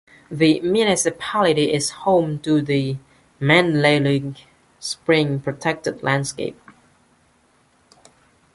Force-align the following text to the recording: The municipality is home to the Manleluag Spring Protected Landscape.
The 0.31 0.59
municipality 0.61 1.71
is 1.71 1.91
home 1.91 2.39
to 2.39 2.59
the 2.59 2.97
Manleluag 3.39 4.35
Spring 4.79 5.39
Protected 5.39 6.01
Landscape. 6.01 6.59